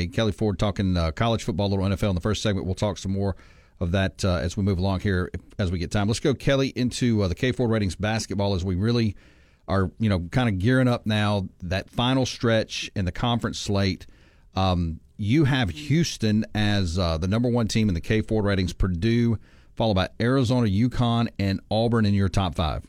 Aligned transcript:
today. 0.00 0.14
Kelley 0.14 0.32
Ford 0.32 0.58
talking 0.58 0.96
uh, 0.96 1.10
college 1.12 1.44
football, 1.44 1.68
little 1.70 1.84
NFL 1.84 2.10
in 2.10 2.14
the 2.14 2.20
first 2.20 2.42
segment. 2.42 2.66
We'll 2.66 2.74
talk 2.74 2.98
some 2.98 3.12
more 3.12 3.36
of 3.78 3.92
that 3.92 4.24
uh, 4.24 4.36
as 4.36 4.56
we 4.56 4.62
move 4.62 4.78
along 4.78 5.00
here 5.00 5.30
as 5.58 5.70
we 5.70 5.78
get 5.78 5.90
time. 5.90 6.08
Let's 6.08 6.20
go, 6.20 6.34
Kelley, 6.34 6.68
into 6.68 7.22
uh, 7.22 7.28
the 7.28 7.34
K 7.34 7.52
Ford 7.52 7.70
ratings 7.70 7.96
basketball 7.96 8.54
as 8.54 8.64
we 8.64 8.74
really 8.74 9.16
are, 9.68 9.90
you 9.98 10.08
know, 10.08 10.20
kind 10.30 10.48
of 10.48 10.58
gearing 10.58 10.88
up 10.88 11.06
now. 11.06 11.48
That 11.62 11.90
final 11.90 12.26
stretch 12.26 12.90
in 12.94 13.04
the 13.04 13.12
conference 13.12 13.58
slate. 13.58 14.06
Um, 14.54 15.00
you 15.16 15.44
have 15.44 15.70
Houston 15.70 16.44
as 16.54 16.98
uh, 16.98 17.18
the 17.18 17.28
number 17.28 17.48
one 17.48 17.68
team 17.68 17.88
in 17.88 17.94
the 17.94 18.00
K 18.00 18.22
Ford 18.22 18.44
ratings. 18.44 18.72
Purdue, 18.72 19.38
followed 19.76 19.94
by 19.94 20.08
Arizona, 20.20 20.66
UConn, 20.66 21.28
and 21.38 21.60
Auburn 21.70 22.06
in 22.06 22.14
your 22.14 22.28
top 22.28 22.54
five. 22.54 22.84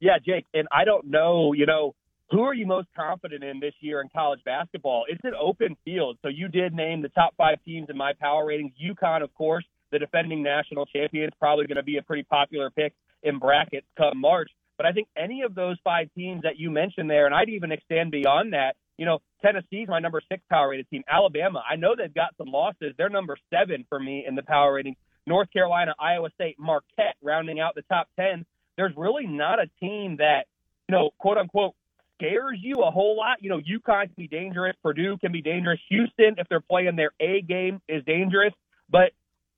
Yeah, 0.00 0.18
Jake, 0.24 0.44
and 0.52 0.68
I 0.70 0.84
don't 0.84 1.06
know, 1.06 1.54
you 1.54 1.64
know, 1.64 1.94
who 2.34 2.42
are 2.42 2.52
you 2.52 2.66
most 2.66 2.88
confident 2.96 3.44
in 3.44 3.60
this 3.60 3.74
year 3.78 4.00
in 4.00 4.08
college 4.08 4.40
basketball? 4.44 5.04
It's 5.08 5.20
an 5.22 5.34
open 5.40 5.76
field. 5.84 6.18
So 6.20 6.26
you 6.26 6.48
did 6.48 6.74
name 6.74 7.00
the 7.00 7.08
top 7.10 7.32
five 7.36 7.58
teams 7.64 7.88
in 7.88 7.96
my 7.96 8.12
power 8.20 8.44
ratings. 8.44 8.72
UConn, 8.84 9.22
of 9.22 9.32
course, 9.34 9.64
the 9.92 10.00
defending 10.00 10.42
national 10.42 10.86
champions, 10.86 11.32
probably 11.38 11.68
going 11.68 11.76
to 11.76 11.84
be 11.84 11.98
a 11.98 12.02
pretty 12.02 12.24
popular 12.24 12.70
pick 12.70 12.92
in 13.22 13.38
brackets 13.38 13.86
come 13.96 14.20
March. 14.20 14.50
But 14.76 14.84
I 14.84 14.90
think 14.90 15.06
any 15.16 15.42
of 15.42 15.54
those 15.54 15.76
five 15.84 16.08
teams 16.16 16.42
that 16.42 16.58
you 16.58 16.72
mentioned 16.72 17.08
there, 17.08 17.26
and 17.26 17.34
I'd 17.36 17.50
even 17.50 17.70
extend 17.70 18.10
beyond 18.10 18.52
that, 18.52 18.74
you 18.98 19.06
know, 19.06 19.20
Tennessee's 19.40 19.86
my 19.86 20.00
number 20.00 20.20
six 20.28 20.42
power 20.50 20.70
rated 20.70 20.90
team. 20.90 21.04
Alabama, 21.08 21.62
I 21.70 21.76
know 21.76 21.94
they've 21.96 22.12
got 22.12 22.34
some 22.36 22.48
losses. 22.48 22.94
They're 22.98 23.08
number 23.08 23.36
seven 23.48 23.86
for 23.88 24.00
me 24.00 24.24
in 24.26 24.34
the 24.34 24.42
power 24.42 24.72
ratings. 24.72 24.96
North 25.24 25.52
Carolina, 25.52 25.94
Iowa 26.00 26.30
State, 26.34 26.58
Marquette 26.58 27.14
rounding 27.22 27.60
out 27.60 27.76
the 27.76 27.82
top 27.82 28.08
10. 28.18 28.44
There's 28.76 28.92
really 28.96 29.28
not 29.28 29.60
a 29.60 29.70
team 29.78 30.16
that, 30.16 30.46
you 30.88 30.96
know, 30.96 31.10
quote 31.18 31.38
unquote, 31.38 31.74
scares 32.14 32.58
you 32.60 32.76
a 32.76 32.90
whole 32.90 33.16
lot. 33.16 33.38
You 33.40 33.50
know, 33.50 33.58
UConn 33.58 34.04
can 34.04 34.14
be 34.16 34.28
dangerous. 34.28 34.74
Purdue 34.82 35.18
can 35.18 35.32
be 35.32 35.42
dangerous. 35.42 35.80
Houston, 35.88 36.34
if 36.38 36.48
they're 36.48 36.60
playing 36.60 36.96
their 36.96 37.12
A 37.20 37.42
game, 37.42 37.80
is 37.88 38.04
dangerous. 38.04 38.52
But 38.90 39.12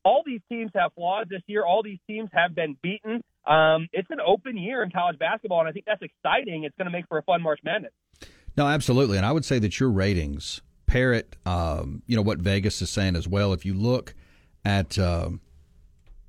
all 0.05 0.23
these 0.25 0.41
teams 0.49 0.71
have 0.75 0.93
flaws 0.95 1.27
this 1.29 1.43
year. 1.47 1.65
All 1.65 1.83
these 1.83 1.99
teams 2.07 2.31
have 2.33 2.55
been 2.55 2.77
beaten. 2.83 3.23
Um, 3.47 3.89
it's 3.93 4.09
an 4.11 4.21
open 4.25 4.57
year 4.57 4.83
in 4.83 4.91
college 4.91 5.19
basketball, 5.19 5.61
and 5.61 5.69
I 5.69 5.73
think 5.73 5.85
that's 5.85 6.03
exciting. 6.03 6.65
It's 6.65 6.77
going 6.77 6.87
to 6.87 6.93
make 6.93 7.07
for 7.09 7.19
a 7.19 7.23
fun 7.23 7.43
March 7.43 7.61
Madness. 7.65 7.93
No, 8.57 8.67
absolutely. 8.67 9.17
And 9.17 9.27
I 9.27 9.33
would 9.33 9.45
say 9.45 9.59
that 9.59 9.79
your 9.79 9.91
ratings 9.91 10.61
parrot, 10.87 11.37
um, 11.45 12.03
you 12.07 12.17
know, 12.17 12.23
what 12.23 12.39
Vegas 12.39 12.81
is 12.81 12.89
saying 12.89 13.17
as 13.17 13.29
well. 13.29 13.53
If 13.53 13.67
you 13.67 13.75
look 13.75 14.15
at 14.65 14.99
uh, 14.99 15.31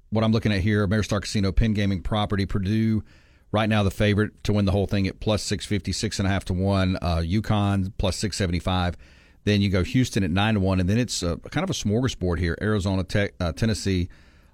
what 0.09 0.23
I'm 0.23 0.31
looking 0.31 0.51
at 0.51 0.61
here, 0.61 0.85
Ameristar 0.85 1.21
Casino, 1.21 1.51
Penn 1.51 1.73
Gaming 1.73 2.01
Property, 2.01 2.45
Purdue, 2.45 3.03
right 3.51 3.69
now 3.69 3.83
the 3.83 3.91
favorite 3.91 4.43
to 4.43 4.53
win 4.53 4.65
the 4.65 4.71
whole 4.71 4.87
thing 4.87 5.07
at 5.07 5.19
plus 5.19 5.43
650, 5.43 5.91
six 5.91 6.19
and 6.19 6.27
a 6.27 6.31
half 6.31 6.45
to 6.45 6.53
one. 6.53 6.97
Uh, 7.01 7.17
UConn 7.17 7.91
plus 7.97 8.17
675. 8.17 8.97
Then 9.43 9.61
you 9.61 9.69
go 9.69 9.83
Houston 9.83 10.23
at 10.23 10.31
nine 10.31 10.55
to 10.55 10.59
one, 10.59 10.79
and 10.79 10.89
then 10.89 10.97
it's 10.97 11.23
a, 11.23 11.37
kind 11.37 11.63
of 11.63 11.69
a 11.69 11.73
smorgasbord 11.73 12.39
here: 12.39 12.57
Arizona, 12.61 13.03
Tech, 13.03 13.33
uh, 13.39 13.53
Tennessee, 13.53 14.09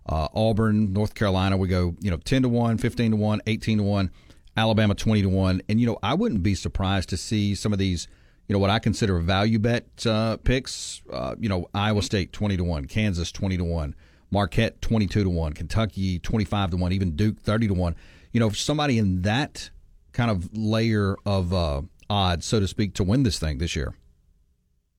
uh, 0.08 0.28
Auburn, 0.36 0.94
North 0.94 1.16
Carolina. 1.16 1.58
We 1.58 1.68
go, 1.68 1.96
you 2.00 2.12
know, 2.12 2.18
ten 2.18 2.44
to 2.44 2.50
one, 2.50 2.78
15 2.78 3.12
to 3.12 3.18
one, 3.18 3.42
18 3.48 3.80
to 3.80 3.84
one. 3.84 4.12
Alabama 4.56 4.96
20 4.96 5.24
to 5.24 5.30
1. 5.30 5.62
And, 5.68 5.80
you 5.80 5.88
know, 5.88 5.98
I 6.04 6.14
wouldn't 6.14 6.44
be 6.44 6.56
surprised 6.56 7.10
to 7.10 7.18
see 7.18 7.56
some 7.56 7.74
of 7.74 7.80
these, 7.80 8.08
you 8.48 8.54
know, 8.54 8.60
what 8.60 8.70
I 8.70 8.80
consider 8.80 9.20
value 9.20 9.60
bet 9.60 10.06
uh, 10.06 10.38
picks. 10.38 11.02
Uh, 11.12 11.36
you 11.40 11.50
know, 11.50 11.70
Iowa 11.74 12.02
State 12.02 12.34
20 12.34 12.58
to 12.58 12.64
1, 12.64 12.86
Kansas 12.86 13.32
20 13.32 13.58
to 13.58 13.64
1, 13.64 13.96
Marquette 14.32 14.82
22 14.82 15.24
to 15.24 15.30
1, 15.30 15.54
Kentucky 15.54 16.20
25 16.20 16.72
to 16.72 16.78
1, 16.78 16.92
even 16.92 17.16
Duke 17.16 17.40
30 17.40 17.70
to 17.70 17.74
1. 17.74 17.96
You 18.34 18.42
know, 18.42 18.50
somebody 18.50 18.98
in 18.98 19.22
that 19.22 19.70
kind 20.12 20.30
of 20.30 20.50
layer 20.54 21.16
of 21.26 21.54
uh, 21.54 21.84
odds, 22.10 22.46
so 22.46 22.60
to 22.60 22.68
speak, 22.68 22.94
to 22.96 23.04
win 23.04 23.24
this 23.24 23.40
thing 23.40 23.60
this 23.60 23.76
year. 23.76 23.96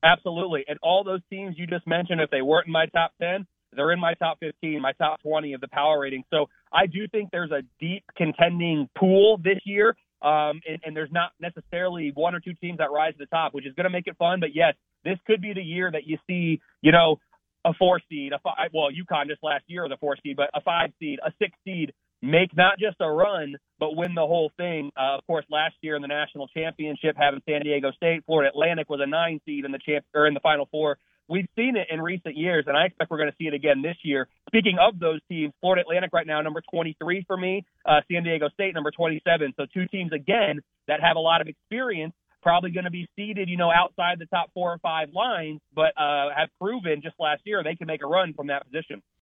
Absolutely. 0.02 0.64
And 0.68 0.78
all 0.82 1.04
those 1.04 1.20
teams 1.30 1.56
you 1.58 1.66
just 1.66 1.86
mentioned, 1.86 2.20
if 2.20 2.30
they 2.30 2.42
weren't 2.42 2.66
in 2.66 2.72
my 2.72 2.86
top 2.86 3.12
10, 3.20 3.46
they're 3.72 3.92
in 3.92 4.00
my 4.00 4.14
top 4.14 4.38
15, 4.40 4.80
my 4.80 4.92
top 4.92 5.20
20 5.22 5.54
of 5.54 5.60
the 5.60 5.68
power 5.68 6.00
rating. 6.00 6.24
So 6.30 6.46
I 6.72 6.86
do 6.86 7.08
think 7.08 7.30
there's 7.32 7.50
a 7.50 7.62
deep 7.80 8.04
contending 8.16 8.88
pool 8.96 9.38
this 9.42 9.58
year. 9.64 9.96
Um, 10.22 10.60
and, 10.68 10.80
and 10.84 10.96
there's 10.96 11.12
not 11.12 11.32
necessarily 11.40 12.12
one 12.14 12.34
or 12.34 12.40
two 12.40 12.54
teams 12.54 12.78
that 12.78 12.90
rise 12.90 13.12
to 13.12 13.18
the 13.18 13.26
top, 13.26 13.52
which 13.52 13.66
is 13.66 13.74
going 13.74 13.84
to 13.84 13.90
make 13.90 14.06
it 14.06 14.16
fun. 14.16 14.40
But 14.40 14.50
yes, 14.54 14.74
this 15.04 15.18
could 15.26 15.42
be 15.42 15.52
the 15.52 15.62
year 15.62 15.90
that 15.90 16.06
you 16.06 16.18
see, 16.26 16.60
you 16.80 16.92
know, 16.92 17.16
a 17.64 17.72
four 17.74 18.00
seed, 18.08 18.32
a 18.32 18.38
five, 18.38 18.70
well, 18.72 18.88
UConn 18.90 19.28
just 19.28 19.42
last 19.42 19.64
year 19.66 19.82
was 19.82 19.92
a 19.92 19.98
four 19.98 20.16
seed, 20.22 20.36
but 20.36 20.50
a 20.54 20.60
five 20.60 20.90
seed, 20.98 21.18
a 21.24 21.32
six 21.38 21.52
seed, 21.64 21.92
make 22.24 22.56
not 22.56 22.78
just 22.78 22.96
a 23.00 23.10
run, 23.10 23.56
but 23.78 23.96
win 23.96 24.14
the 24.14 24.26
whole 24.26 24.50
thing. 24.56 24.90
Uh, 24.96 25.18
of 25.18 25.26
course, 25.26 25.44
last 25.50 25.74
year 25.82 25.96
in 25.96 26.02
the 26.02 26.08
national 26.08 26.48
championship, 26.48 27.16
having 27.18 27.40
San 27.48 27.62
Diego 27.62 27.92
State, 27.92 28.24
Florida 28.26 28.50
Atlantic 28.50 28.88
was 28.88 29.00
a 29.02 29.06
nine 29.06 29.40
seed 29.44 29.64
in 29.64 29.72
the 29.72 29.78
champ 29.78 30.04
or 30.14 30.26
in 30.26 30.34
the 30.34 30.40
Final 30.40 30.66
Four. 30.70 30.98
We've 31.28 31.48
seen 31.56 31.76
it 31.76 31.88
in 31.90 32.02
recent 32.02 32.36
years, 32.36 32.64
and 32.66 32.76
I 32.76 32.84
expect 32.84 33.10
we're 33.10 33.18
going 33.18 33.30
to 33.30 33.36
see 33.38 33.46
it 33.46 33.54
again 33.54 33.80
this 33.80 33.96
year. 34.02 34.28
Speaking 34.48 34.76
of 34.78 34.98
those 34.98 35.20
teams, 35.28 35.54
Florida 35.60 35.80
Atlantic 35.80 36.10
right 36.12 36.26
now 36.26 36.40
number 36.42 36.62
23 36.70 37.24
for 37.26 37.36
me, 37.36 37.64
uh, 37.86 38.00
San 38.10 38.24
Diego 38.24 38.48
State 38.50 38.74
number 38.74 38.90
27. 38.90 39.54
So 39.56 39.64
two 39.72 39.86
teams 39.86 40.12
again 40.12 40.60
that 40.86 41.00
have 41.00 41.16
a 41.16 41.20
lot 41.20 41.40
of 41.40 41.46
experience, 41.46 42.12
probably 42.42 42.72
going 42.72 42.84
to 42.84 42.90
be 42.90 43.08
seeded, 43.16 43.48
you 43.48 43.56
know, 43.56 43.72
outside 43.72 44.18
the 44.18 44.26
top 44.26 44.50
four 44.52 44.70
or 44.70 44.78
five 44.78 45.08
lines, 45.14 45.60
but 45.74 45.96
uh, 45.96 46.28
have 46.36 46.50
proven 46.60 47.00
just 47.02 47.14
last 47.18 47.40
year 47.44 47.62
they 47.64 47.74
can 47.74 47.86
make 47.86 48.02
a 48.02 48.06
run 48.06 48.34
from 48.34 48.48
that 48.48 48.64
position. 48.66 49.02